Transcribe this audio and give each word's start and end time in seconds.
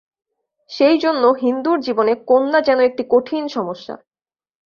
সেইজন্য 0.69 1.23
হিন্দুর 1.41 1.77
জীবনে 1.79 2.13
কন্যা 2.27 2.59
যেন 2.61 2.79
একটি 2.79 3.03
কঠিন 3.09 3.43
সমস্যা। 3.47 3.95